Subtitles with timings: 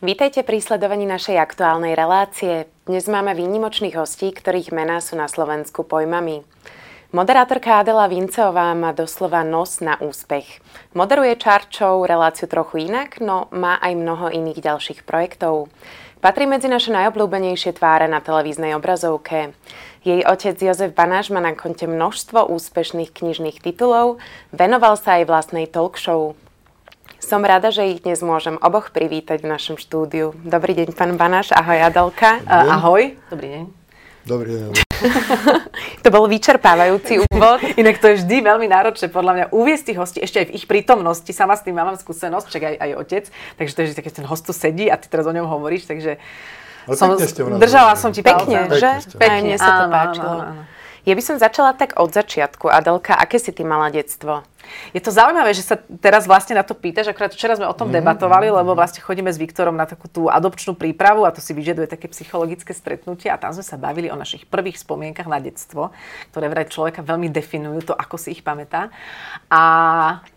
[0.00, 2.72] Vítajte pri sledovaní našej aktuálnej relácie.
[2.88, 6.40] Dnes máme výnimočných hostí, ktorých mená sú na Slovensku pojmami.
[7.12, 10.64] Moderátorka Adela Vinceová má doslova nos na úspech.
[10.96, 15.68] Moderuje Čarčov reláciu trochu inak, no má aj mnoho iných ďalších projektov.
[16.24, 19.52] Patrí medzi naše najobľúbenejšie tváre na televíznej obrazovke.
[20.00, 24.16] Jej otec Jozef Banáš má na konte množstvo úspešných knižných titulov,
[24.48, 26.32] venoval sa aj vlastnej talk show.
[27.20, 30.32] Som rada, že ich dnes môžem oboch privítať v našom štúdiu.
[30.40, 31.52] Dobrý deň, pán Banáš.
[31.52, 32.40] Ahoj, Adelka.
[32.40, 33.02] Dobrý Ahoj.
[33.28, 33.64] Dobrý deň.
[34.24, 34.70] Dobrý deň.
[36.04, 37.60] to bol vyčerpávajúci úvod.
[37.76, 40.64] Inak to je vždy veľmi náročné, podľa mňa, uviesť tých hostí ešte aj v ich
[40.64, 41.28] prítomnosti.
[41.28, 43.24] Sama s tým mám skúsenosť, však aj, aj otec.
[43.60, 45.92] Takže to je, že keď ten host tu sedí a ty teraz o ňom hovoríš,
[45.92, 46.16] takže
[46.88, 47.12] ale som,
[47.60, 48.80] držala som ti pekne, palca.
[48.80, 48.92] že?
[49.12, 49.40] Pekne, pekne.
[49.44, 50.32] Mne sa to páčilo.
[50.40, 50.62] Áno, áno.
[51.04, 52.68] Ja by som začala tak od začiatku.
[52.68, 54.44] Adelka, aké si ty mala detstvo?
[54.90, 57.10] Je to zaujímavé, že sa teraz vlastne na to pýtaš.
[57.10, 60.10] Akurát včera sme o tom mm, debatovali, mm, lebo vlastne chodíme s Viktorom na takú
[60.10, 64.10] tú adopčnú prípravu a to si vyžaduje také psychologické stretnutie a tam sme sa bavili
[64.10, 65.94] o našich prvých spomienkach na detstvo,
[66.34, 68.90] ktoré vraj človeka veľmi definujú to, ako si ich pamätá.
[69.50, 69.62] A,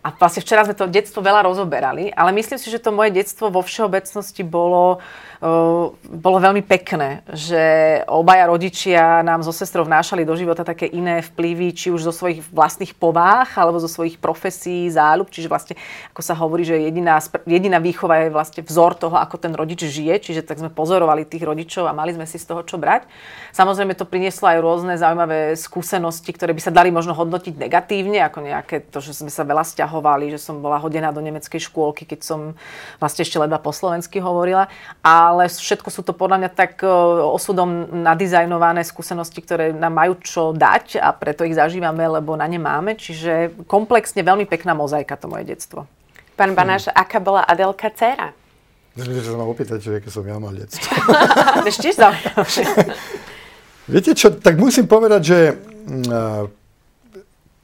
[0.02, 3.50] a vlastne včera sme to detstvo veľa rozoberali, ale myslím si, že to moje detstvo
[3.50, 4.98] vo všeobecnosti bolo,
[5.42, 7.62] uh, bolo veľmi pekné, že
[8.06, 12.42] obaja rodičia nám so sestrou vnášali do života také iné vplyvy, či už zo svojich
[12.50, 15.74] vlastných povách alebo zo svojich profesí, záľub, čiže vlastne,
[16.12, 20.20] ako sa hovorí, že jediná, jediná výchova je vlastne vzor toho, ako ten rodič žije,
[20.20, 23.08] čiže tak sme pozorovali tých rodičov a mali sme si z toho čo brať.
[23.56, 28.38] Samozrejme to prinieslo aj rôzne zaujímavé skúsenosti, ktoré by sa dali možno hodnotiť negatívne, ako
[28.44, 32.20] nejaké to, že sme sa veľa stiahovali, že som bola hodená do nemeckej škôlky, keď
[32.20, 32.40] som
[33.00, 34.68] vlastne ešte ledva po slovensky hovorila,
[35.00, 36.90] ale všetko sú to podľa mňa tak e,
[37.24, 42.60] osudom nadizajnované skúsenosti, ktoré nám majú čo dať a preto ich zažívame, lebo na ne
[42.60, 45.88] máme, čiže komplex vlastne veľmi pekná mozaika to moje detstvo.
[46.36, 47.00] Pán Banáš, hmm.
[47.00, 48.36] aká bola Adelka dcera?
[48.94, 50.86] Myslím, že sa ma opýtať, že aké som ja mal detstvo.
[51.72, 52.12] Ešte sa.
[53.90, 56.46] Viete čo, tak musím povedať, že uh,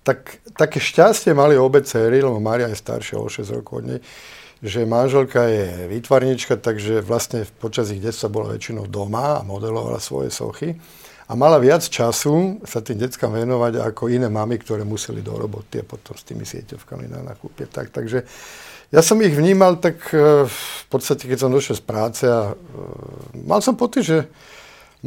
[0.02, 4.00] tak, také šťastie mali obe céry, lebo Maria je staršia o 6 rokov od nej,
[4.60, 10.34] že manželka je výtvarnička, takže vlastne počas ich detstva bola väčšinou doma a modelovala svoje
[10.34, 10.76] sochy
[11.30, 15.78] a mala viac času sa tým deckám venovať ako iné mamy, ktoré museli do roboty
[15.78, 17.70] a potom s tými sieťovkami na nakúpie.
[17.70, 18.26] Tak, takže
[18.90, 22.54] ja som ich vnímal tak e, v podstate, keď som došiel z práce a e,
[23.46, 24.18] mal som pocit, že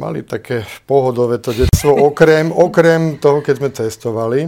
[0.00, 4.40] mali také pohodové to detstvo, okrem, okrem toho, keď sme testovali.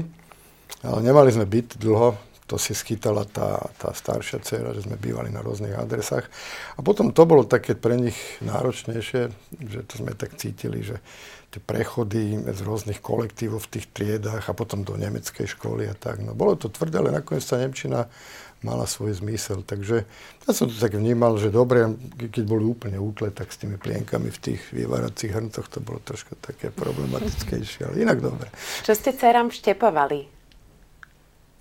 [0.81, 2.16] Ale nemali sme byť dlho,
[2.47, 6.31] to si schytala tá, tá staršia dcera, že sme bývali na rôznych adresách.
[6.78, 9.22] A potom to bolo také pre nich náročnejšie,
[9.66, 11.03] že to sme tak cítili, že
[11.51, 16.21] tie prechody z rôznych kolektívov v tých triedách a potom do nemeckej školy a tak.
[16.21, 18.11] No bolo to tvrdé, ale nakoniec tá Nemčina
[18.65, 19.62] mala svoj zmysel.
[19.62, 20.03] Takže
[20.43, 21.87] ja som to tak vnímal, že dobre,
[22.19, 26.34] keď boli úplne útle, tak s tými plienkami v tých vyváracích hrncoch to bolo troška
[26.41, 28.51] také problematickejšie, ale inak dobre.
[28.83, 30.27] Čo ste dcerám vštepovali?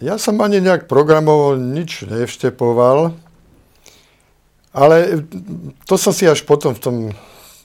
[0.04, 3.16] Ja som ani nejak programoval, nič nevštepoval,
[4.76, 5.24] ale
[5.88, 6.96] to som si až potom v tom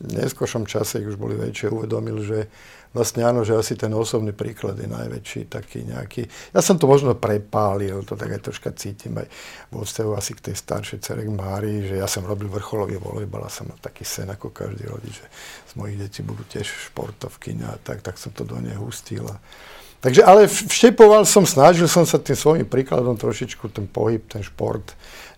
[0.00, 2.48] neskôršom čase, keď už boli väčšie, uvedomil, že
[2.90, 6.26] vlastne áno, že asi ten osobný príklad je najväčší taký nejaký.
[6.50, 9.30] Ja som to možno prepálil, to tak aj troška cítim aj
[9.70, 13.52] vo vzťahu asi k tej staršej cere Mári, že ja som robil vrcholový volejbal a
[13.52, 15.26] som mal taký sen ako každý rodič, že
[15.70, 19.22] z mojich detí budú tiež športovky a tak, tak som to do nej hustil.
[19.30, 19.38] A...
[20.02, 24.96] Takže ale vštepoval som, snažil som sa tým svojim príkladom trošičku ten pohyb, ten šport,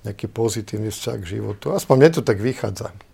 [0.09, 1.77] nejaký pozitívny vzťah k životu.
[1.77, 3.12] Aspoň mne to tak vychádza.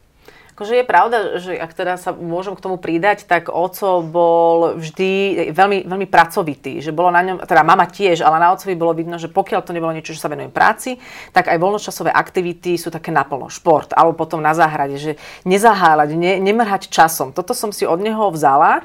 [0.58, 5.54] Akože je pravda, že ak teda sa môžem k tomu pridať, tak oco bol vždy
[5.54, 6.82] veľmi, veľmi pracovitý.
[6.82, 9.70] Že bolo na ňom, teda mama tiež, ale na ocovi bolo vidno, že pokiaľ to
[9.70, 10.98] nebolo niečo, že sa venujem práci,
[11.30, 13.46] tak aj voľnočasové aktivity sú také naplno.
[13.46, 15.14] Šport, alebo potom na záhrade, že
[15.46, 17.30] nezaháľať, ne, nemrhať časom.
[17.30, 18.82] Toto som si od neho vzala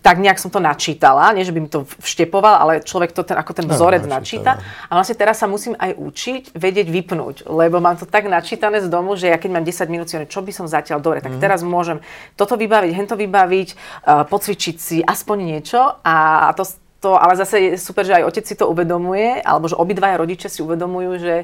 [0.00, 3.36] tak nejak som to načítala, nie že by mi to vštepoval, ale človek to ten,
[3.36, 4.56] ako ten vzorec no, načíta.
[4.88, 8.88] A vlastne teraz sa musím aj učiť vedieť vypnúť, lebo mám to tak načítané z
[8.88, 11.40] domu, že ja keď mám 10 minút, čo by som zatiaľ, dobre, tak mm.
[11.40, 12.00] teraz môžem
[12.32, 13.68] toto vybaviť, hento vybaviť,
[14.08, 16.64] uh, pocvičiť si aspoň niečo a to,
[17.04, 20.48] to, ale zase je super, že aj otec si to uvedomuje, alebo že obidvaja rodičia
[20.48, 21.36] si uvedomujú, že,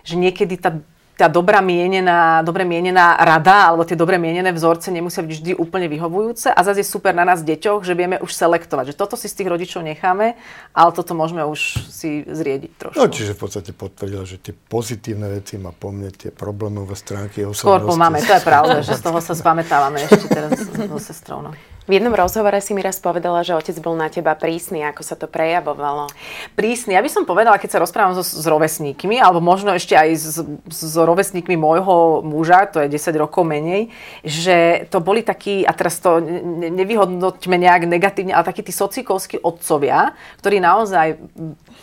[0.00, 0.80] že niekedy tá
[1.22, 5.86] tá dobrá mienená, dobre mienená rada alebo tie dobre mienené vzorce nemusia byť vždy úplne
[5.86, 9.30] vyhovujúce a zase je super na nás deťoch, že vieme už selektovať, že toto si
[9.30, 10.34] z tých rodičov necháme,
[10.74, 12.98] ale toto môžeme už si zriediť trošku.
[12.98, 17.46] No, čiže v podstate potvrdila, že tie pozitívne veci má po mne, tie problémové stránky
[17.46, 17.86] osobnosti.
[17.86, 21.38] Skôr máme, to je pravda, že z toho sa spamätávame ešte teraz so sestrou.
[21.38, 21.54] No.
[21.82, 24.86] V jednom rozhovore si mi raz povedala, že otec bol na teba prísny.
[24.86, 26.06] Ako sa to prejavovalo?
[26.54, 26.94] Prísny.
[26.94, 30.38] Ja by som povedala, keď sa rozprávam so, s rovesníkmi, alebo možno ešte aj s,
[30.70, 33.90] s rovesníkmi môjho muža, to je 10 rokov menej,
[34.22, 36.22] že to boli takí, a teraz to
[36.70, 41.18] nevyhodnoťme nejak negatívne, ale takí tí socikovskí otcovia, ktorí naozaj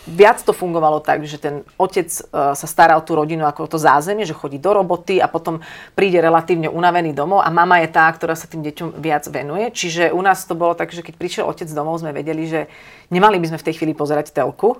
[0.07, 3.77] viac to fungovalo tak, že ten otec e, sa stará o tú rodinu ako to
[3.77, 5.59] zázemie, že chodí do roboty a potom
[5.91, 9.67] príde relatívne unavený domov a mama je tá, ktorá sa tým deťom viac venuje.
[9.69, 12.69] Čiže u nás to bolo tak, že keď prišiel otec domov, sme vedeli, že
[13.09, 14.77] nemali by sme v tej chvíli pozerať telku,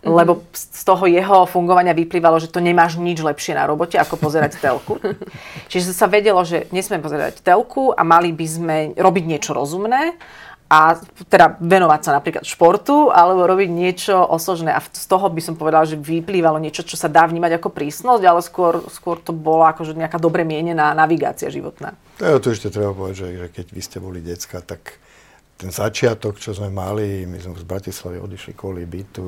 [0.00, 0.16] Mm-hmm.
[0.16, 4.56] lebo z toho jeho fungovania vyplývalo, že to nemáš nič lepšie na robote, ako pozerať
[4.56, 4.96] telku.
[5.70, 10.16] Čiže sa vedelo, že nesmieme pozerať telku a mali by sme robiť niečo rozumné
[10.70, 10.94] a
[11.26, 14.70] teda venovať sa napríklad športu alebo robiť niečo osožné.
[14.70, 18.22] A z toho by som povedala, že vyplývalo niečo, čo sa dá vnímať ako prísnosť,
[18.22, 21.98] ale skôr, skôr to bola akože nejaká dobre mienená navigácia životná.
[22.22, 25.02] Ja, to ešte treba povedať, že, keď vy ste boli decka, tak
[25.60, 29.26] ten začiatok, čo sme mali, my sme z Bratislavy odišli kvôli bytu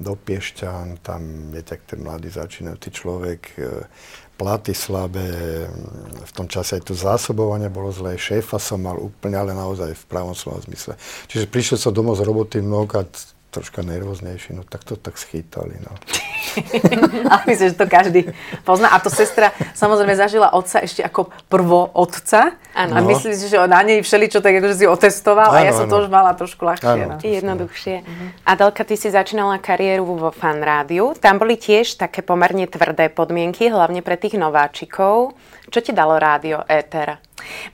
[0.00, 3.52] do Piešťan, tam, viete, ak ten mladý začínajú, ty človek
[4.40, 5.28] platy slabé,
[6.24, 10.04] v tom čase aj to zásobovanie bolo zlé, šéfa som mal úplne, ale naozaj v
[10.08, 10.96] pravom slova zmysle.
[11.28, 13.12] Čiže prišiel som domov z roboty mnohokrát
[13.50, 15.74] troška nervóznejší, no tak to tak schytali.
[15.82, 15.92] No.
[17.30, 18.20] Ale myslím, že to každý
[18.62, 18.94] pozná.
[18.94, 22.54] A to sestra samozrejme zažila otca ešte ako prvo otca.
[22.74, 22.94] Ano.
[22.94, 25.90] A myslím si, že na nej všeličo tak akože si otestoval ano, a ja som
[25.90, 25.92] ano.
[25.92, 27.02] to už mala trošku ľahšie.
[27.10, 27.18] No.
[27.18, 27.96] Jednoduchšie.
[28.06, 28.28] Uh-huh.
[28.46, 31.12] Adelka, ty si začínala kariéru vo fan rádiu.
[31.18, 35.34] Tam boli tiež také pomerne tvrdé podmienky, hlavne pre tých nováčikov.
[35.70, 37.18] Čo ti dalo rádio éter?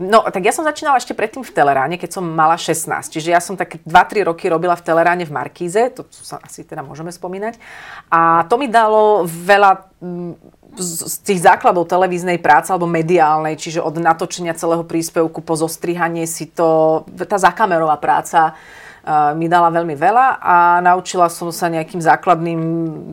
[0.02, 3.12] No, tak ja som začínala ešte predtým v Teleráne, keď som mala 16.
[3.12, 6.84] Čiže ja som tak 2-3 roky robila v Teleráne v Markíze, to sa asi teda
[6.84, 7.58] môžeme spomínať.
[8.10, 10.32] A to mi dalo veľa mm,
[10.76, 16.52] z tých základov televíznej práce alebo mediálnej, čiže od natočenia celého príspevku po zostrihanie si
[16.52, 18.52] to, tá zakamerová práca,
[19.38, 22.61] mi dala veľmi veľa a naučila som sa nejakým základným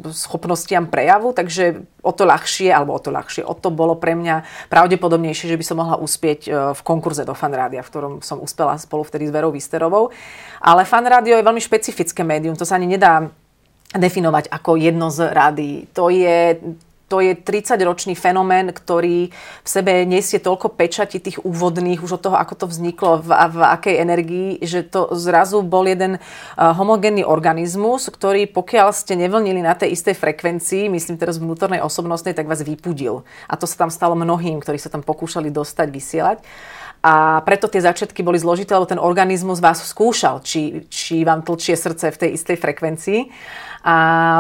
[0.10, 4.42] schopnostiam prejavu, takže o to ľahšie, alebo o to ľahšie, o to bolo pre mňa
[4.74, 8.74] pravdepodobnejšie, že by som mohla uspieť e, v konkurze do fanrádia, v ktorom som uspela
[8.82, 10.10] spolu vtedy s Verou Výsterovou.
[10.66, 13.30] Ale fanrádio je veľmi špecifické médium, to sa ani nedá
[13.94, 15.86] definovať ako jedno z rádií.
[15.94, 16.58] To je
[17.12, 19.30] to je 30-ročný fenomén, ktorý
[19.62, 23.58] v sebe nesie toľko pečati tých úvodných, už od toho, ako to vzniklo, v, v
[23.62, 29.76] akej energii, že to zrazu bol jeden uh, homogénny organizmus, ktorý pokiaľ ste nevlnili na
[29.78, 33.28] tej istej frekvencii, myslím teraz vnútornej osobnostnej, tak vás vypudil.
[33.46, 36.40] A to sa tam stalo mnohým, ktorí sa tam pokúšali dostať, vysielať.
[37.04, 41.76] A preto tie začiatky boli zložité, lebo ten organizmus vás skúšal, či, či vám tlčie
[41.76, 43.20] srdce v tej istej frekvencii.
[43.84, 43.96] A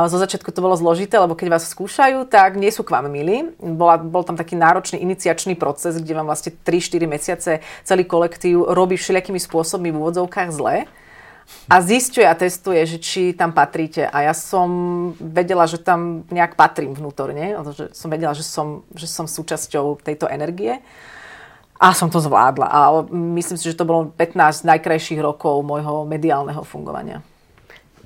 [0.07, 3.51] zo začiatku to bolo zložité, lebo keď vás skúšajú, tak nie sú k vám milí.
[3.60, 7.51] Bola, bol tam taký náročný iniciačný proces, kde vám vlastne 3-4 mesiace
[7.83, 10.88] celý kolektív robí všelijakými spôsobmi v úvodzovkách zle
[11.68, 14.07] a zistuje a testuje, že či tam patríte.
[14.07, 19.12] A ja som vedela, že tam nejak patrím vnútorne, že som vedela, že som, že
[19.12, 20.80] som súčasťou tejto energie.
[21.84, 22.72] A som to zvládla.
[22.72, 27.20] A myslím si, že to bolo 15 najkrajších rokov môjho mediálneho fungovania.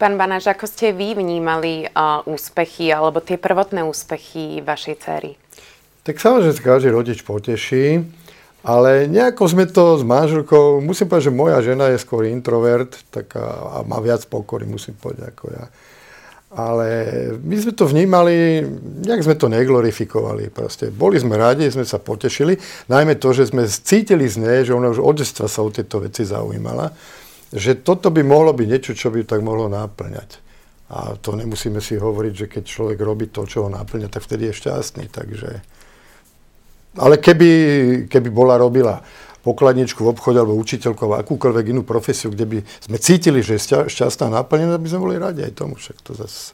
[0.01, 5.31] Pán Banáš, ako ste vy vnímali uh, úspechy alebo tie prvotné úspechy vašej cery?
[6.05, 8.05] Tak samozrejme sa každý rodič poteší,
[8.61, 13.41] ale nejako sme to s manželkou, musím povedať, že moja žena je skôr introvert taká,
[13.41, 15.65] a má viac pokory, musím povedať, ako ja.
[16.57, 16.87] Ale
[17.37, 18.65] my sme to vnímali,
[19.05, 20.49] nejak sme to neglorifikovali.
[20.49, 20.89] Proste.
[20.89, 22.57] Boli sme radi, sme sa potešili,
[22.89, 26.01] najmä to, že sme cítili z nej, že ona už od detstva sa o tieto
[26.01, 26.89] veci zaujímala
[27.53, 30.43] že toto by mohlo byť niečo, čo by tak mohlo náplňať.
[30.87, 34.51] A to nemusíme si hovoriť, že keď človek robí to, čo ho náplňa, tak vtedy
[34.51, 35.11] je šťastný.
[35.11, 35.49] Takže...
[36.97, 37.51] Ale keby,
[38.09, 39.03] keby bola robila
[39.47, 43.87] pokladničku v obchode alebo učiteľku alebo akúkoľvek inú profesiu, kde by sme cítili, že je
[43.87, 45.79] šťastná náplnená, by sme boli radi aj tomu.
[45.79, 46.51] Však to zase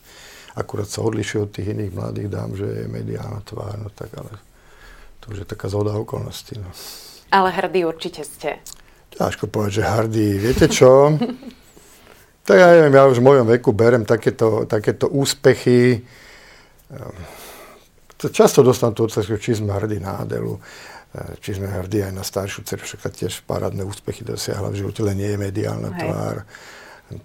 [0.54, 4.38] akurát sa odlišuje od tých iných mladých dám, že je mediálna tvár, no tak ale
[5.26, 6.62] to už je taká zhoda okolností.
[6.62, 6.70] No.
[7.34, 8.62] Ale hrdí určite ste.
[9.18, 10.30] Ťažko povedať, že hrdý.
[10.38, 11.18] Viete čo?
[12.48, 16.06] tak ja neviem, ja už v mojom veku berem takéto, takéto úspechy.
[16.94, 17.18] Ehm,
[18.30, 20.62] často dostanú tú otázku, či sme hrdí na Adelu,
[21.40, 25.22] či sme hrdí aj na staršiu dceru, však tiež parádne úspechy dosiahla v živote, len
[25.22, 26.00] nie je mediálna Hej.
[26.02, 26.38] tvár.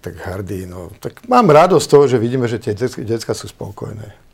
[0.05, 0.93] Tak hrdý, no.
[1.01, 4.28] Tak mám radosť z toho, že vidíme, že tie detská sú spokojné.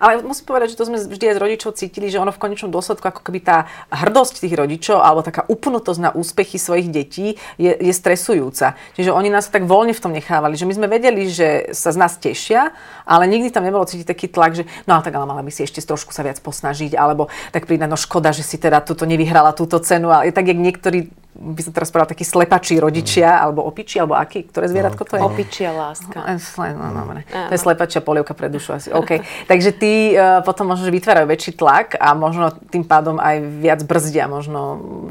[0.00, 2.72] Ale musím povedať, že to sme vždy aj z rodičov cítili, že ono v konečnom
[2.72, 7.72] dôsledku, ako keby tá hrdosť tých rodičov alebo taká upnutosť na úspechy svojich detí je,
[7.72, 8.76] je stresujúca.
[8.96, 12.00] Čiže oni nás tak voľne v tom nechávali, že my sme vedeli, že sa z
[12.00, 12.72] nás tešia,
[13.04, 15.64] ale nikdy tam nebolo cítiť taký tlak, že no ale tak ale mala by si
[15.64, 19.52] ešte trošku sa viac posnažiť, alebo tak príde, no škoda, že si teda túto nevyhrala
[19.52, 23.42] túto cenu, ale tak, jak niektorí by som teraz povedala, takí slepačí rodičia, mm.
[23.44, 25.22] alebo opiči, alebo aký, ktoré zvieratko to je?
[25.22, 25.28] No.
[25.28, 26.18] Opičia láska.
[26.24, 27.22] No, no, no, no.
[27.24, 28.88] To je slepačia polievka pre dušu asi.
[28.90, 29.20] OK.
[29.50, 33.80] Takže tí uh, potom možno, že vytvárajú väčší tlak a možno tým pádom aj viac
[33.84, 34.60] brzdia možno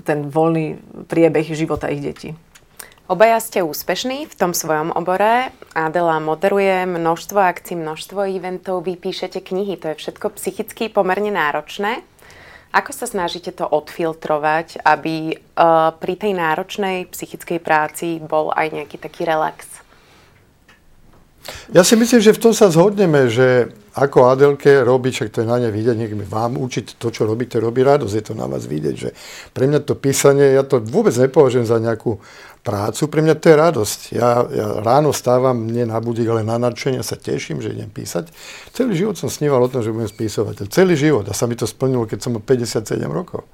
[0.03, 2.33] ten voľný priebeh života ich detí.
[3.05, 5.53] Obaja ste úspešní v tom svojom obore.
[5.77, 12.01] Adela moderuje množstvo akcií, množstvo eventov, vy píšete knihy, to je všetko psychicky pomerne náročné.
[12.75, 18.99] Ako sa snažíte to odfiltrovať, aby uh, pri tej náročnej psychickej práci bol aj nejaký
[18.99, 19.63] taký relax?
[21.71, 25.47] Ja si myslím, že v tom sa zhodneme, že ako Adelke robí, však to je
[25.47, 28.13] na ne vidieť, nech vám učiť to, čo robíte, robí radosť.
[28.13, 29.09] Je to na vás vidieť, že
[29.55, 32.19] pre mňa to písanie, ja to vôbec nepovažujem za nejakú
[32.65, 33.99] prácu, pre mňa to je radosť.
[34.11, 38.35] Ja, ja ráno stávam, nie na budík, ale na nadšenie, sa teším, že idem písať.
[38.75, 40.67] Celý život som sníval o tom, že budem spisovateľ.
[40.67, 41.23] Celý život.
[41.29, 43.47] A sa mi to splnilo, keď som mal 57 rokov.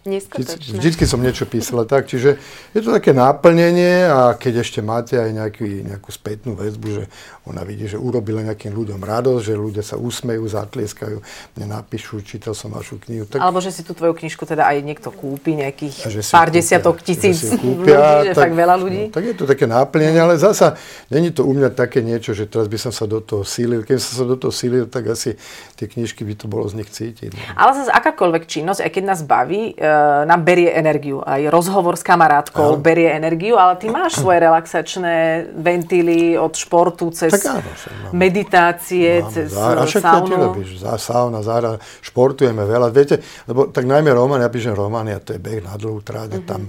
[0.00, 0.80] Neskutočné.
[0.80, 2.40] Vždycky som niečo písala tak, čiže
[2.72, 7.04] je to také náplnenie a keď ešte máte aj nejaký, nejakú spätnú väzbu, že
[7.44, 11.20] ona vidí, že urobila nejakým ľuďom radosť, že ľudia sa usmejú, zatlieskajú,
[11.60, 13.28] mne napíšu, čítal som vašu knihu.
[13.28, 13.44] Tak...
[13.44, 17.52] Alebo že si tú tvoju knižku teda aj niekto kúpi, nejakých pár kúpia, desiatok tisíc
[17.60, 19.02] kúpia, ľudí, že tak, fakt veľa ľudí.
[19.10, 20.80] No, tak je to také náplnenie, ale zasa
[21.12, 23.84] není to u mňa také niečo, že teraz by som sa do toho sílil.
[23.84, 25.36] Keď som sa do toho sílil, tak asi
[25.76, 27.36] tie knižky by to bolo z nich cítiť.
[27.36, 27.40] No.
[27.52, 29.89] Ale zase akákoľvek činnosť, aj keď nás baví, E,
[30.24, 31.20] nám berie energiu.
[31.20, 32.82] Aj rozhovor s kamarátkou áno.
[32.82, 38.12] berie energiu, ale ty máš svoje relaxačné ventily od športu cez tak áno, mám.
[38.14, 40.26] meditácie, mám, cez zára, však saunu.
[40.26, 42.88] Ty robíš, zá, sauna, zára, športujeme veľa.
[42.94, 43.18] Viete,
[43.50, 46.48] lebo tak najmä román, ja píšem romány a to je beh na dlhú tráť mm-hmm.
[46.48, 46.62] tam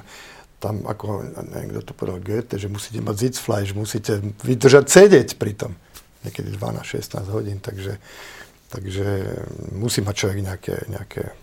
[0.61, 1.25] tam, ako
[1.57, 5.73] niekto to povedal Goethe, že musíte mať Sitzfleisch, musíte vydržať sedieť pri tom.
[6.21, 7.97] Niekedy 12-16 hodín, takže,
[8.69, 9.25] takže
[9.73, 11.33] musí mať človek nejaké, nejaké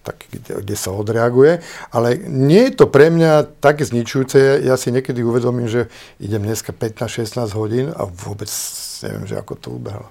[0.00, 1.60] tak, kde, kde sa odreaguje.
[1.92, 4.64] Ale nie je to pre mňa také zničujúce.
[4.64, 8.48] Ja si niekedy uvedomím, že idem dneska 15-16 hodín a vôbec
[9.04, 10.08] neviem, že ako to ubehlo.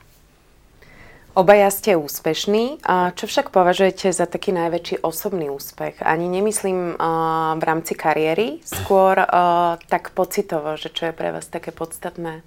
[1.38, 2.84] Obaja ste úspešní.
[3.16, 6.02] Čo však považujete za taký najväčší osobný úspech?
[6.04, 7.00] Ani nemyslím
[7.56, 9.16] v rámci kariéry, skôr
[9.88, 12.44] tak pocitovo, že čo je pre vás také podstatné?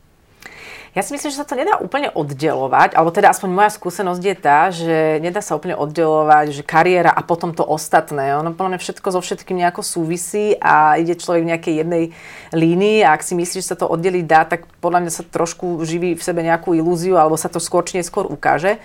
[0.92, 4.36] Ja si myslím, že sa to nedá úplne oddelovať, alebo teda aspoň moja skúsenosť je
[4.36, 8.36] tá, že nedá sa úplne oddelovať, že kariéra a potom to ostatné.
[8.36, 12.04] Ono podľa mňa všetko so všetkým nejako súvisí a ide človek v nejakej jednej
[12.52, 15.80] línii a ak si myslí, že sa to oddeliť dá, tak podľa mňa sa trošku
[15.88, 18.76] živí v sebe nejakú ilúziu alebo sa to skôr či neskôr ukáže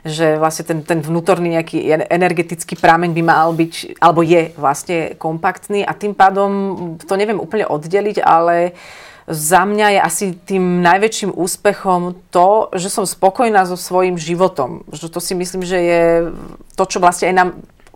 [0.00, 1.76] že vlastne ten, ten vnútorný nejaký
[2.08, 6.50] energetický prámeň by mal byť, alebo je vlastne kompaktný a tým pádom
[6.96, 12.88] to neviem úplne oddeliť, ale uh, za mňa je asi tým najväčším úspechom to, že
[12.88, 14.86] som spokojná so svojím životom.
[14.92, 16.02] Že to si myslím, že je
[16.78, 17.50] to, čo vlastne aj nám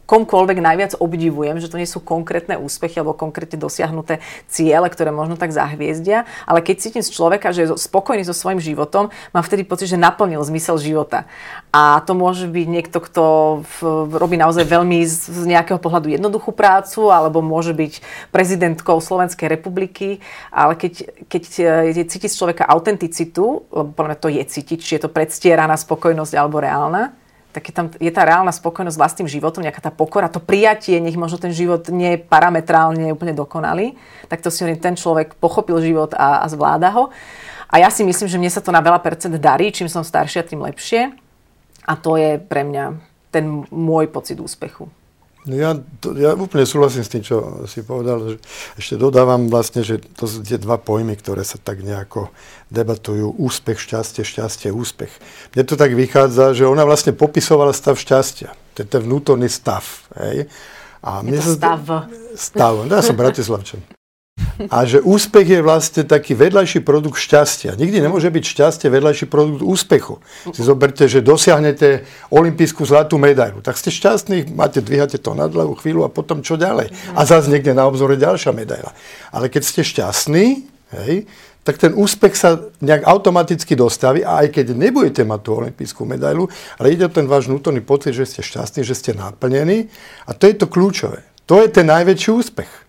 [0.04, 5.40] komkoľvek najviac obdivujem, že to nie sú konkrétne úspechy alebo konkrétne dosiahnuté ciele, ktoré možno
[5.40, 9.64] tak zahviezdia, ale keď cítim z človeka, že je spokojný so svojím životom, mám vtedy
[9.64, 11.24] pocit, že naplnil zmysel života.
[11.72, 13.24] A to môže byť niekto, kto
[13.66, 13.76] v,
[14.14, 20.20] robí naozaj veľmi z, z nejakého pohľadu jednoduchú prácu, alebo môže byť prezidentkou Slovenskej republiky,
[20.52, 21.42] ale keď, keď
[21.90, 25.74] je cítiť z človeka autenticitu, lebo podľa mňa to je cítiť, či je to predstieraná
[25.74, 27.23] spokojnosť alebo reálna,
[27.54, 30.98] tak je tam je tá reálna spokojnosť s vlastným životom, nejaká tá pokora, to prijatie,
[30.98, 33.94] nech možno ten život nie je parametrálne úplne dokonalý,
[34.26, 37.14] tak to si ten človek pochopil život a, a zvláda ho.
[37.70, 40.42] A ja si myslím, že mne sa to na veľa percent darí, čím som staršia,
[40.42, 41.14] tým lepšie.
[41.86, 42.98] A to je pre mňa
[43.30, 44.90] ten môj pocit úspechu.
[45.44, 48.16] No ja, to, ja úplne súhlasím s tým, čo si povedal.
[48.24, 48.34] Že
[48.80, 52.32] ešte dodávam vlastne, že to sú tie dva pojmy, ktoré sa tak nejako
[52.72, 53.36] debatujú.
[53.36, 55.12] Úspech, šťastie, šťastie, úspech.
[55.52, 58.56] Mne to tak vychádza, že ona vlastne popisovala stav šťastia.
[58.74, 59.84] To je ten vnútorný stav.
[60.16, 60.48] Hej?
[61.04, 62.08] A je to stav.
[62.32, 62.74] Stav.
[62.88, 63.84] No, ja som Bratislavčan.
[64.70, 67.74] A že úspech je vlastne taký vedľajší produkt šťastia.
[67.74, 70.22] Nikdy nemôže byť šťastie vedľajší produkt úspechu.
[70.54, 73.58] Si zoberte, že dosiahnete olimpijskú zlatú medailu.
[73.58, 76.94] Tak ste šťastní, máte, dvíhate to na hlavu chvíľu a potom čo ďalej.
[77.18, 78.94] A zase niekde na obzore ďalšia medaila.
[79.34, 80.44] Ale keď ste šťastní,
[81.02, 81.26] hej,
[81.64, 86.46] tak ten úspech sa nejak automaticky dostaví a aj keď nebudete mať tú olimpijskú medailu,
[86.76, 89.88] ale ide ten váš vnútorný pocit, že ste šťastní, že ste naplnení
[90.28, 91.24] a to je to kľúčové.
[91.48, 92.83] To je ten najväčší úspech.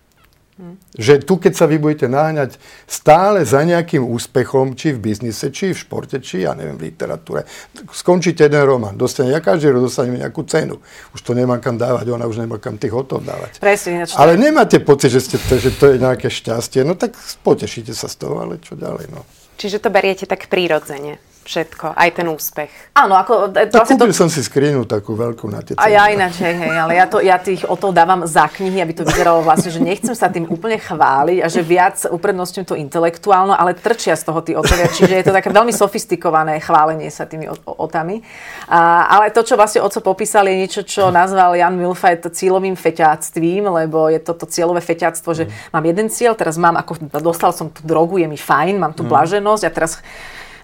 [0.56, 0.80] Hmm.
[0.96, 2.56] Že tu, keď sa vy budete náňať
[2.88, 7.44] stále za nejakým úspechom, či v biznise, či v športe, či ja neviem, v literatúre,
[7.92, 10.80] skončíte jeden román, dostane, ja každý rok dostanem nejakú cenu.
[11.12, 13.60] Už to nemá kam dávať, ona už nemá kam tých hotov dávať.
[13.60, 17.12] Presne, ale nemáte pocit, že, ste, že to je nejaké šťastie, no tak
[17.44, 19.28] potešíte sa z toho, ale čo ďalej, no.
[19.60, 21.20] Čiže to beriete tak prírodzene?
[21.46, 22.70] Všetko, aj ten úspech.
[22.98, 23.54] Áno, ako...
[23.54, 24.18] To no, kúpil to...
[24.18, 27.22] som si skrinu takú veľkú na tie A ja ináč, hej, hej, ale ja, to,
[27.22, 30.50] ja tých o to dávam za knihy, aby to vyzeralo vlastne, že nechcem sa tým
[30.50, 35.14] úplne chváliť a že viac uprednostňujem to intelektuálno, ale trčia z toho tí otovia, čiže
[35.14, 38.26] je to také veľmi sofistikované chválenie sa tými otami.
[38.66, 43.70] A, ale to, čo vlastne oco popísal, je niečo, čo nazval Jan Milfajt cieľovým feťáctvím,
[43.70, 45.70] lebo je toto cieľové feťáctvo, že mm.
[45.70, 49.06] mám jeden cieľ, teraz mám, ako dostal som tú drogu, je mi fajn, mám tu
[49.06, 49.10] mm.
[49.12, 50.02] blaženosť a teraz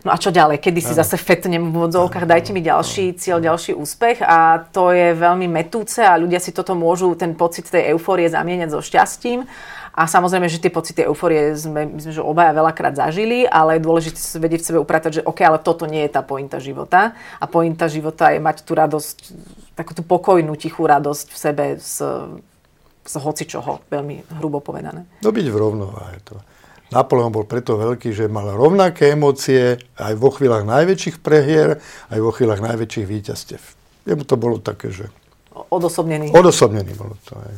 [0.02, 0.59] No a čo ďalej?
[0.59, 5.14] Kedy si zase fetnem v vodzovkách, dajte mi ďalší cieľ, ďalší úspech a to je
[5.14, 9.47] veľmi metúce a ľudia si toto môžu, ten pocit tej eufórie zamieňať so šťastím.
[9.92, 14.16] A samozrejme, že tie pocity eufórie sme, sme že obaja veľakrát zažili, ale je dôležité
[14.16, 17.12] si vedieť v sebe upratať, že OK, ale toto nie je tá pointa života.
[17.37, 19.16] A pointa života je mať tú radosť,
[19.76, 22.09] takú tú pokojnú, tichú radosť v sebe z,
[23.04, 25.04] z hocičoho, veľmi hrubo povedané.
[25.21, 26.40] No byť v rovnováhe to.
[26.92, 31.80] Napoleon bol preto veľký, že mal rovnaké emócie aj vo chvíľach najväčších prehier,
[32.12, 33.62] aj vo chvíľach najväčších víťazstev.
[34.04, 35.08] Jemu to bolo také, že...
[35.52, 36.37] Odosobnený.
[36.37, 37.52] Odosobnený bolo to aj.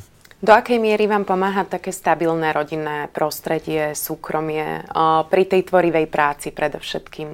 [0.45, 4.85] Do akej miery vám pomáha také stabilné rodinné prostredie, súkromie
[5.33, 7.29] pri tej tvorivej práci predovšetkým?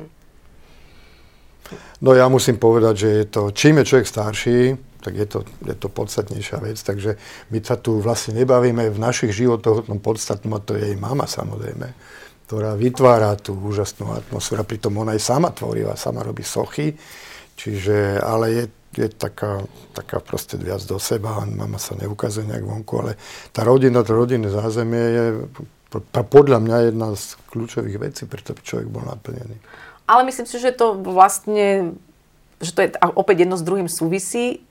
[2.00, 4.58] No ja musím povedať, že je to, čím je človek starší,
[5.00, 6.78] tak je to, je to podstatnejšia vec.
[6.80, 7.16] Takže
[7.50, 10.96] my sa tu vlastne nebavíme v našich životoch o tom podstatnom, a to je jej
[11.00, 11.92] mama samozrejme,
[12.46, 16.92] ktorá vytvára tú úžasnú atmosféru, pritom ona aj sama tvorivá, sama robí sochy,
[17.56, 18.64] čiže, ale je,
[19.00, 19.62] je taká,
[19.94, 23.12] taká proste viac do seba, mama sa neukazuje nejak vonku, ale
[23.54, 25.24] tá rodina, to rodinné zázemie je
[26.10, 29.58] podľa mňa jedna z kľúčových vecí, preto by človek bol naplnený.
[30.06, 31.94] Ale myslím si, že to vlastne,
[32.62, 34.62] že to je opäť jedno s druhým súvisí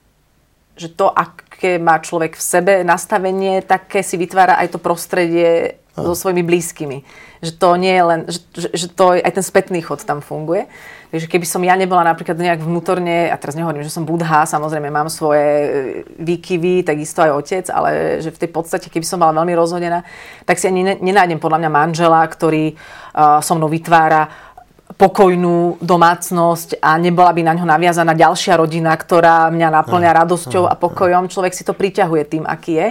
[0.80, 6.16] že to, aké má človek v sebe nastavenie, také si vytvára aj to prostredie so
[6.16, 7.04] svojimi blízkymi.
[7.44, 8.40] Že to nie je len, že,
[8.72, 10.64] že to aj ten spätný chod tam funguje.
[11.10, 14.94] Takže keby som ja nebola napríklad nejak vnútorne, a teraz nehovorím, že som budha, samozrejme
[14.94, 15.68] mám svoje e,
[16.22, 20.06] výkyvy, takisto aj otec, ale že v tej podstate, keby som bola veľmi rozhodená,
[20.46, 24.49] tak si ani nenájdem podľa mňa manžela, ktorý uh, so mnou vytvára
[24.96, 30.74] pokojnú domácnosť a nebola by na ňo naviazaná ďalšia rodina, ktorá mňa naplňa radosťou a
[30.74, 31.30] pokojom.
[31.30, 32.88] Človek si to priťahuje tým, aký je.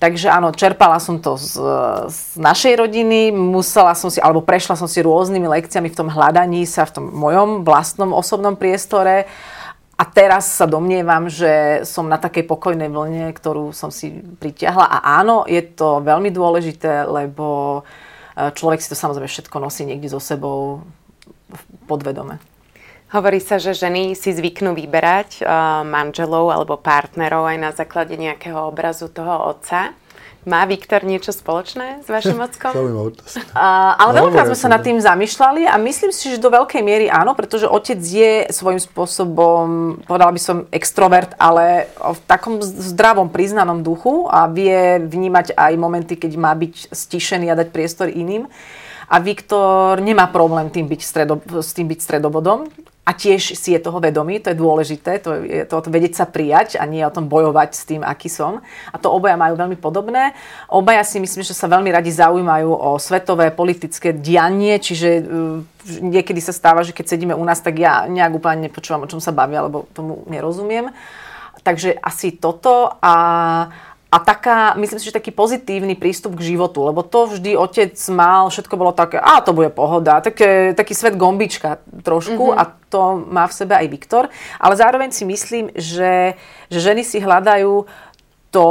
[0.00, 1.60] Takže áno, čerpala som to z,
[2.08, 6.64] z našej rodiny, musela som si, alebo prešla som si rôznymi lekciami v tom hľadaní
[6.64, 9.28] sa v tom mojom vlastnom osobnom priestore.
[10.00, 14.88] A teraz sa domnievam, že som na takej pokojnej vlne, ktorú som si pritiahla.
[14.88, 17.84] A áno, je to veľmi dôležité, lebo
[18.32, 20.80] e, človek si to samozrejme všetko nosí niekde so sebou
[21.86, 22.38] podvedome.
[23.10, 28.70] Hovorí sa, že ženy si zvyknú vyberať uh, manželov alebo partnerov aj na základe nejakého
[28.70, 29.90] obrazu toho otca.
[30.46, 32.70] Má Viktor niečo spoločné s vašim ockom?
[32.70, 33.10] Uh,
[33.98, 37.10] ale no, veľakrát sme sa nad tým zamýšľali a myslím si, že do veľkej miery
[37.10, 43.82] áno, pretože otec je svojím spôsobom, povedala by som, extrovert, ale v takom zdravom, priznanom
[43.82, 48.46] duchu a vie vnímať aj momenty, keď má byť stišený a dať priestor iným
[49.10, 52.70] a Viktor nemá problém tým byť stredo, s tým byť stredobodom
[53.02, 56.30] a tiež si je toho vedomý, to je dôležité, to je to, to vedieť sa
[56.30, 58.62] prijať a nie o tom bojovať s tým, aký som.
[58.94, 60.30] A to obaja majú veľmi podobné.
[60.70, 65.58] Obaja si myslím, že sa veľmi radi zaujímajú o svetové politické dianie, čiže uh,
[66.06, 69.18] niekedy sa stáva, že keď sedíme u nás, tak ja nejak úplne nepočúvam, o čom
[69.18, 70.94] sa bavia, lebo tomu nerozumiem.
[71.66, 73.14] Takže asi toto a
[74.10, 78.50] a taká, myslím si, že taký pozitívny prístup k životu, lebo to vždy otec mal,
[78.50, 82.58] všetko bolo také, a to bude pohoda, také, taký svet gombička trošku mm-hmm.
[82.58, 84.26] a to má v sebe aj Viktor.
[84.58, 86.34] Ale zároveň si myslím, že,
[86.66, 87.86] že ženy si hľadajú
[88.50, 88.70] to,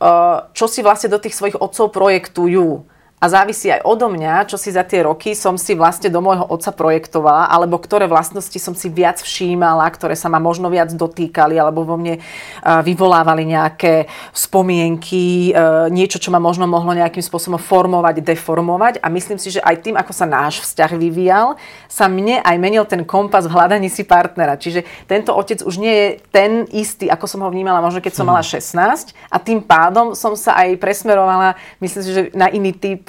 [0.00, 2.88] eh, čo si vlastne do tých svojich otcov projektujú
[3.18, 6.46] a závisí aj odo mňa, čo si za tie roky som si vlastne do môjho
[6.46, 11.58] otca projektovala, alebo ktoré vlastnosti som si viac všímala, ktoré sa ma možno viac dotýkali,
[11.58, 12.22] alebo vo mne
[12.62, 18.94] vyvolávali nejaké spomienky, e, niečo, čo ma možno mohlo nejakým spôsobom formovať, deformovať.
[19.02, 21.58] A myslím si, že aj tým, ako sa náš vzťah vyvíjal,
[21.90, 24.54] sa mne aj menil ten kompas v hľadaní si partnera.
[24.54, 28.28] Čiže tento otec už nie je ten istý, ako som ho vnímala možno keď som
[28.28, 33.07] mala 16 a tým pádom som sa aj presmerovala, myslím si, že na iný typ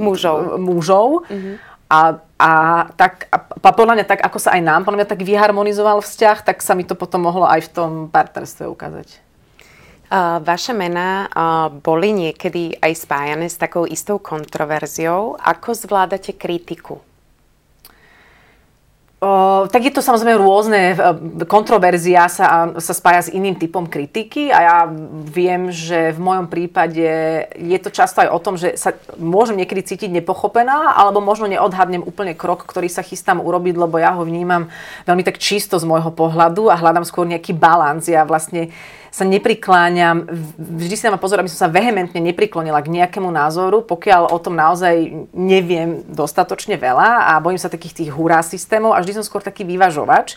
[0.00, 0.58] mužov.
[0.58, 1.06] mužov.
[1.28, 1.54] Mm-hmm.
[1.90, 2.50] A, a,
[2.96, 6.38] tak, a, a podľa mňa tak, ako sa aj nám podľa mňa tak vyharmonizoval vzťah,
[6.42, 9.20] tak sa mi to potom mohlo aj v tom partnerstve ukázať.
[10.04, 15.40] Uh, vaše mená uh, boli niekedy aj spájane s takou istou kontroverziou.
[15.40, 17.00] Ako zvládate kritiku?
[19.70, 20.80] Tak je to samozrejme rôzne.
[21.48, 24.76] Kontroverzia sa, sa spája s iným typom kritiky a ja
[25.30, 27.08] viem, že v mojom prípade
[27.56, 32.04] je to často aj o tom, že sa môžem niekedy cítiť nepochopená alebo možno neodhadnem
[32.04, 34.68] úplne krok, ktorý sa chystám urobiť, lebo ja ho vnímam
[35.08, 38.04] veľmi tak čisto z môjho pohľadu a hľadám skôr nejaký balans.
[38.04, 38.74] Ja vlastne
[39.14, 40.26] sa neprikláňam,
[40.58, 44.58] vždy si dávam pozor, aby som sa vehementne nepriklonila k nejakému názoru, pokiaľ o tom
[44.58, 49.38] naozaj neviem dostatočne veľa a bojím sa takých tých hurá systémov a vždy som skôr
[49.38, 50.34] taký vyvažovač.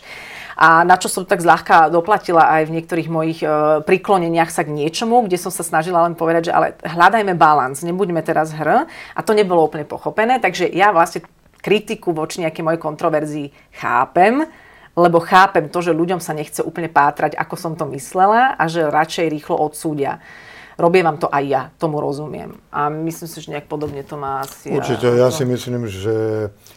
[0.54, 4.74] A na čo som tak zľahka doplatila aj v niektorých mojich e, prikloneniach sa k
[4.74, 8.86] niečomu, kde som sa snažila len povedať, že ale hľadajme balans, nebuďme teraz hr.
[8.90, 11.26] A to nebolo úplne pochopené, takže ja vlastne
[11.62, 14.46] kritiku voči nejakej mojej kontroverzii chápem,
[14.98, 18.90] lebo chápem to, že ľuďom sa nechce úplne pátrať, ako som to myslela a že
[18.90, 20.18] radšej rýchlo odsúdia.
[20.78, 22.54] Robím vám to aj ja, tomu rozumiem.
[22.70, 24.70] A myslím si, že nejak podobne to má asi...
[24.70, 26.14] Určite, ja si myslím, že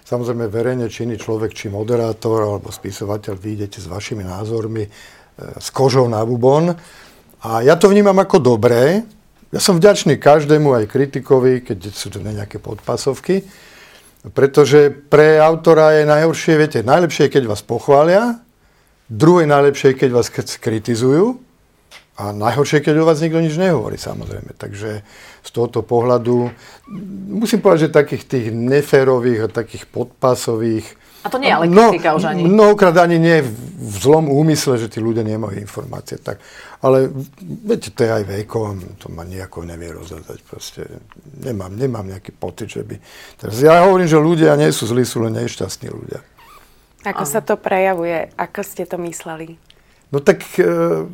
[0.10, 4.90] samozrejme verejne činný človek, či moderátor alebo spisovateľ, vyjdete s vašimi názormi, e,
[5.62, 6.74] s kožou na bubon.
[7.46, 9.06] A ja to vnímam ako dobré.
[9.54, 13.46] Ja som vďačný každému, aj kritikovi, keď sú to nejaké podpasovky,
[14.30, 18.38] pretože pre autora je najhoršie, viete, najlepšie je, keď vás pochvália,
[19.10, 20.30] druhé najlepšie je, keď vás
[20.62, 21.42] kritizujú
[22.22, 24.54] a najhoršie keď o vás nikto nič nehovorí, samozrejme.
[24.62, 25.02] Takže
[25.42, 26.54] z tohoto pohľadu
[27.34, 31.94] musím povedať, že takých tých neférových a takých podpasových a to nie je ale no,
[31.94, 32.42] kritika no, už ani.
[32.50, 33.46] Mnohokrát ani nie
[33.82, 36.18] v zlom úmysle, že tí ľudia nemajú informácie.
[36.18, 36.42] Tak,
[36.82, 40.42] ale viete, to je aj vekom, to ma nejako nevie rozhodať.
[40.42, 40.86] Proste
[41.46, 42.98] nemám, nemám nejaký pocit, že by...
[43.38, 46.26] Teraz ja hovorím, že ľudia nie sú zlí, sú len nešťastní ľudia.
[47.06, 48.30] Ako sa to prejavuje?
[48.38, 49.58] Ako ste to mysleli?
[50.14, 51.06] No tak, e,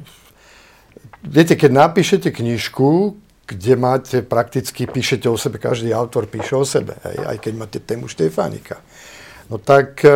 [1.24, 3.16] viete, keď napíšete knižku,
[3.48, 7.80] kde máte prakticky, píšete o sebe, každý autor píše o sebe, aj, aj keď máte
[7.80, 8.84] tému Štefánika
[9.48, 10.16] no tak e, e,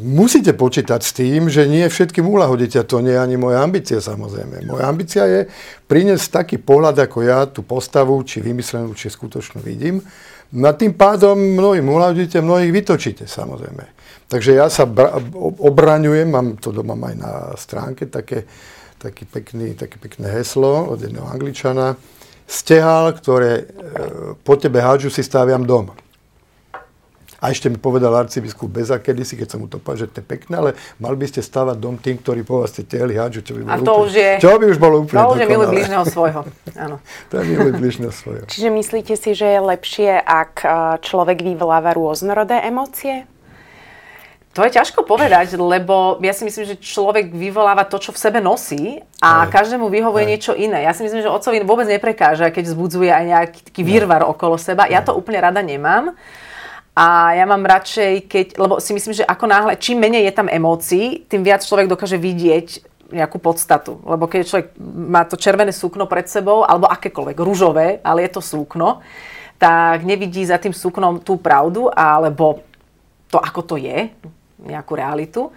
[0.00, 2.80] musíte počítať s tým, že nie všetkým uľahodíte.
[2.84, 4.64] To nie je ani moja ambícia samozrejme.
[4.68, 5.40] Moja ambícia je
[5.88, 10.04] priniesť taký pohľad, ako ja tú postavu, či vymyslenú, či skutočnú vidím.
[10.54, 13.90] No tým pádom mnohým uľahodíte, mnohých vytočíte samozrejme.
[14.28, 15.18] Takže ja sa bra-
[15.58, 18.46] obraňujem, mám to doma aj na stránke, také,
[18.96, 21.98] taký pekný, také pekné heslo od jedného angličana.
[22.44, 23.64] Stehal, ktoré e,
[24.46, 26.03] po tebe hádžu, si staviam dom.
[27.44, 30.26] A ešte mi povedal arcibiskup Beza kedysi, keď som mu to povedal, že to je
[30.32, 33.52] pekné, ale mal by ste stavať dom tým, ktorí po vás ste tehli hádžu, čo
[33.52, 34.30] by bolo A to úplne, už je...
[34.40, 36.40] Čo by už bolo úplne To už je miluj bližného svojho.
[36.72, 36.96] Áno.
[37.28, 38.44] to je miluj bližného svojho.
[38.48, 40.68] Čiže myslíte si, že je lepšie, ak e,
[41.04, 43.28] človek vyvoláva rôznorodé emócie?
[44.56, 48.40] To je ťažko povedať, lebo ja si myslím, že človek vyvoláva to, čo v sebe
[48.40, 49.52] nosí a Aj.
[49.52, 50.30] každému vyhovuje Aj.
[50.32, 50.88] niečo iné.
[50.88, 54.88] Ja si myslím, že otcovi vôbec neprekáža, keď vzbudzuje aj nejaký taký výrvar okolo seba.
[54.88, 56.16] Ja to úplne rada nemám.
[56.94, 60.46] A ja mám radšej, keď, lebo si myslím, že ako náhle, čím menej je tam
[60.46, 63.98] emócií, tým viac človek dokáže vidieť nejakú podstatu.
[64.06, 64.66] Lebo keď človek
[65.10, 69.02] má to červené súkno pred sebou, alebo akékoľvek, rúžové, ale je to súkno,
[69.58, 72.62] tak nevidí za tým súknom tú pravdu, alebo
[73.26, 74.14] to, ako to je,
[74.62, 75.50] nejakú realitu.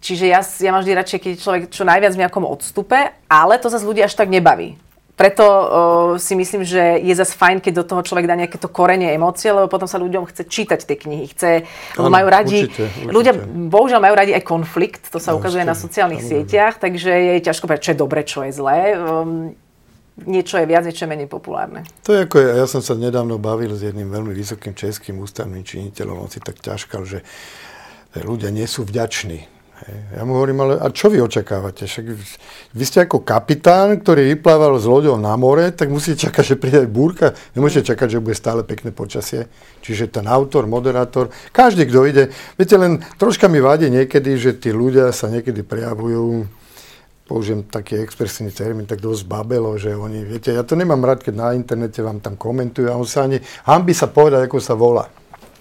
[0.00, 2.96] Čiže ja, ja mám vždy radšej, keď človek čo najviac v nejakom odstupe,
[3.28, 4.80] ale to zase ľudí až tak nebaví.
[5.20, 5.68] Preto uh,
[6.16, 9.52] si myslím, že je zase fajn, keď do toho človek dá nejaké to korenie emócie,
[9.52, 11.28] lebo potom sa ľuďom chce čítať tie knihy.
[11.36, 11.68] Chce,
[12.00, 13.12] ano, majú radi, určite, určite.
[13.12, 13.32] ľudia
[13.68, 17.12] bohužiaľ majú radi aj konflikt, to sa no, ukazuje určite, na sociálnych ano, sieťach, takže
[17.12, 18.96] je ťažko povedať, čo je dobre, čo je zlé.
[18.96, 19.52] Um,
[20.24, 21.84] niečo je viac, niečo je menej populárne.
[22.08, 26.16] To je ako, ja som sa nedávno bavil s jedným veľmi vysokým českým ústavným činiteľom,
[26.16, 27.20] on si tak ťažkal, že
[28.16, 31.88] ľudia nie sú vďační ja mu hovorím, ale a čo vy očakávate?
[31.88, 32.04] Však
[32.76, 36.84] vy ste ako kapitán, ktorý vyplával s loďou na more, tak musíte čakať, že príde
[36.84, 37.32] búrka.
[37.56, 39.48] Nemôžete čakať, že bude stále pekné počasie.
[39.80, 42.24] Čiže ten autor, moderátor, každý, kto ide.
[42.60, 46.44] Viete, len troška mi vadí niekedy, že tí ľudia sa niekedy prejavujú
[47.24, 51.34] použijem taký expresívny termín, tak dosť babelo, že oni, viete, ja to nemám rád, keď
[51.38, 53.38] na internete vám tam komentujú a on sa ani,
[53.70, 55.06] hambi sa povedať, ako sa volá.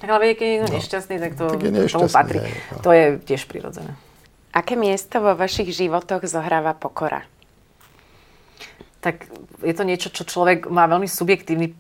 [0.02, 0.78] Tak ale keď je niekto no.
[0.82, 2.40] nešťastný, tak to tak tomu patrí.
[2.42, 2.82] Aj, no.
[2.82, 3.94] To je tiež prirodzené.
[4.50, 7.22] Aké miesto vo vašich životoch zohráva pokora?
[9.00, 9.30] Tak
[9.64, 11.72] je to niečo, čo človek má veľmi subjektívny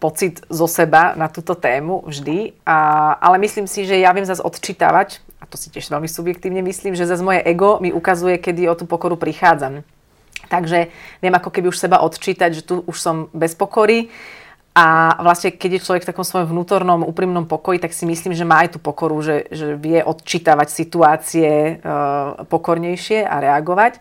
[0.00, 4.40] pocit zo seba na túto tému vždy, a, ale myslím si, že ja viem zase
[4.40, 8.64] odčítavať, a to si tiež veľmi subjektívne myslím, že zase moje ego mi ukazuje, kedy
[8.72, 9.84] o tú pokoru prichádzam.
[10.48, 10.88] Takže
[11.20, 14.08] viem ako keby už seba odčítať, že tu už som bez pokory
[14.70, 18.46] a vlastne, keď je človek v takom svojom vnútornom, úprimnom pokoji, tak si myslím, že
[18.46, 21.72] má aj tú pokoru, že, že vie odčítavať situácie e,
[22.46, 23.98] pokornejšie a reagovať.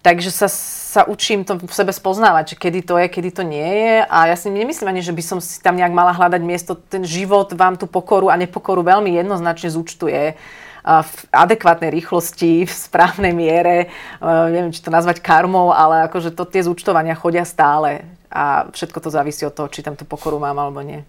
[0.00, 3.68] Takže sa, sa učím to v sebe spoznávať, že kedy to je, kedy to nie
[3.68, 3.96] je.
[4.08, 6.72] A ja si nemyslím ani, že by som si tam nejak mala hľadať miesto.
[6.72, 10.40] Ten život vám tú pokoru a nepokoru veľmi jednoznačne zúčtuje
[10.88, 13.92] v adekvátnej rýchlosti, v správnej miere.
[14.24, 18.08] Neviem, či to nazvať karmou, ale akože to tie zúčtovania chodia stále.
[18.28, 21.00] A všetko to závisí od toho, či tam tú pokoru mám alebo nie.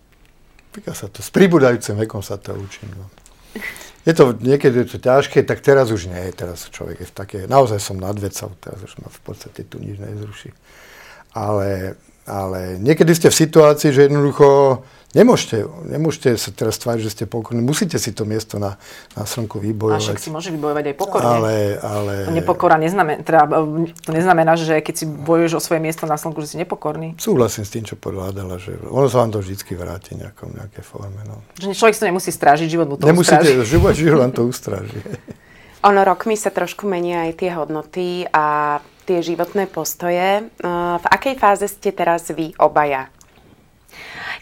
[0.72, 1.20] Týka sa to.
[1.20, 2.94] S pribúdajúcim vekom sa to učím.
[2.96, 3.06] No.
[4.08, 6.32] Je to niekedy je to ťažké, tak teraz už nie.
[6.32, 9.82] Teraz človek je v také, naozaj som nad vecou, teraz už ma v podstate tu
[9.82, 10.56] nič nezruší.
[11.36, 17.24] Ale, ale niekedy ste v situácii, že jednoducho Nemôžete, nemôžete sa teraz tváriť, že ste
[17.26, 17.66] pokorní.
[17.66, 18.78] Musíte si to miesto na,
[19.18, 19.98] na slnku vybojovať.
[19.98, 21.26] A však si môže vybojovať aj pokorne.
[21.26, 22.14] Ale, ale...
[22.30, 23.50] Nepokora neznamená, teda,
[24.06, 27.18] to neznamená, že keď si bojuješ o svoje miesto na slnku, že si nepokorný.
[27.18, 31.26] Súhlasím s tým, čo povedala, že ono sa vám to vždy vráti nejakom, nejaké forme.
[31.26, 31.42] No.
[31.58, 33.66] Že človek si to nemusí strážiť, život mu to Nemusíte, ustráži.
[33.66, 35.00] život, život vám to ustráži.
[35.90, 38.78] ono rokmi sa trošku menia aj tie hodnoty a
[39.10, 40.46] tie životné postoje.
[40.62, 43.10] V akej fáze ste teraz vy obaja?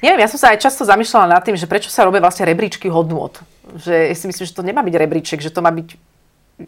[0.01, 2.85] Neviem, ja som sa aj často zamýšľala nad tým, že prečo sa robia vlastne rebríčky
[2.89, 3.33] hodnôt.
[3.81, 5.97] Že ja si myslím, že to nemá byť rebríček, že to má byť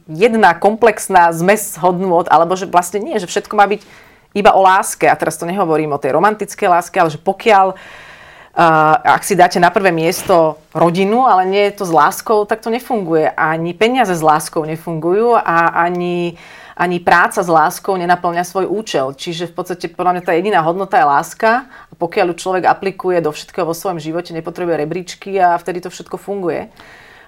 [0.09, 3.81] jedna komplexná zmes hodnôt, alebo že vlastne nie, že všetko má byť
[4.33, 5.05] iba o láske.
[5.05, 7.77] A teraz to nehovorím o tej romantickej láske, ale že pokiaľ
[8.49, 12.59] Uh, ak si dáte na prvé miesto rodinu, ale nie je to s láskou, tak
[12.59, 13.29] to nefunguje.
[13.31, 16.35] Ani peniaze s láskou nefungujú a ani
[16.79, 19.11] ani práca s láskou nenaplňa svoj účel.
[19.11, 23.19] Čiže v podstate podľa mňa tá jediná hodnota je láska a pokiaľ ju človek aplikuje
[23.19, 26.71] do všetkého vo svojom živote, nepotrebuje rebríčky a vtedy to všetko funguje.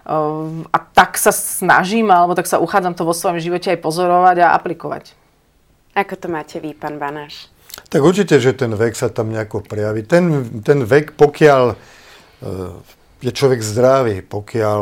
[0.07, 4.37] Ehm, a tak sa snažím, alebo tak sa uchádzam to vo svojom živote aj pozorovať
[4.47, 5.19] a aplikovať.
[5.99, 7.51] Ako to máte vy, pán Banáš?
[7.91, 10.07] Tak určite, že ten vek sa tam nejako prejaví.
[10.07, 11.75] Ten, ten vek, pokiaľ e,
[13.19, 14.81] je človek zdravý, pokiaľ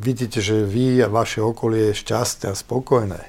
[0.00, 3.20] vidíte, že vy a vaše okolie je šťastné a spokojné,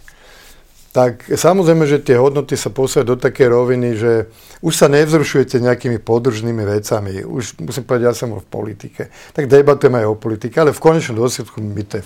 [0.89, 4.25] tak samozrejme, že tie hodnoty sa posúvajú do také roviny, že
[4.65, 7.21] už sa nevzrušujete nejakými podržnými vecami.
[7.21, 9.13] Už musím povedať, ja som v politike.
[9.37, 12.03] Tak debatujeme aj o politike, ale v konečnom dôsledku my to je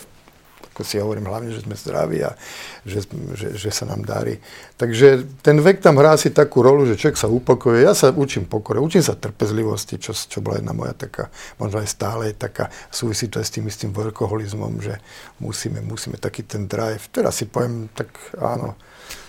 [0.74, 2.34] ako si hovorím, hlavne, že sme zdraví a
[2.82, 3.06] že,
[3.38, 4.42] že, že sa nám darí.
[4.82, 7.86] Takže ten vek tam hrá si takú rolu, že človek sa upokojuje.
[7.86, 11.30] Ja sa učím pokore, učím sa trpezlivosti, čo, čo bola jedna moja taká,
[11.62, 14.98] možno aj stále taká, súvisí to aj s tým istým workoholizmom, že
[15.38, 17.06] musíme, musíme taký ten drive.
[17.14, 18.10] Teraz si poviem, tak
[18.42, 18.74] áno,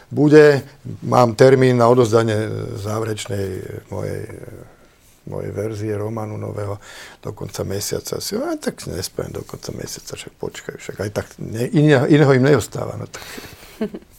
[0.08, 0.64] bude,
[1.04, 2.48] mám termín na odozdanie
[2.80, 3.46] záverečnej
[3.92, 4.24] mojej
[5.26, 6.76] mojej verzie románu nového
[7.24, 8.20] do konca mesiaca.
[8.20, 12.32] Si, a tak nespiem do konca mesiaca, však počkaj, však aj tak ne, iného, iného
[12.36, 13.00] im neostáva.
[13.00, 13.24] No tak.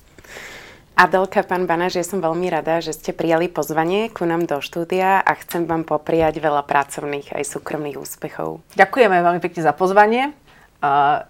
[0.96, 5.20] Adelka, pán Banáš, ja som veľmi rada, že ste prijali pozvanie ku nám do štúdia
[5.20, 8.64] a chcem vám popriať veľa pracovných aj súkromných úspechov.
[8.80, 10.32] Ďakujeme veľmi pekne za pozvanie
[10.80, 11.24] a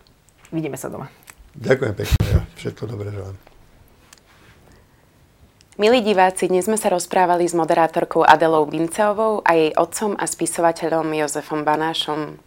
[0.54, 1.10] vidíme sa doma.
[1.58, 3.55] Ďakujem pekne, ja všetko dobré želám.
[5.76, 11.04] Milí diváci, dnes sme sa rozprávali s moderátorkou Adelou Vinceovou a jej otcom a spisovateľom
[11.12, 12.40] Jozefom Banášom.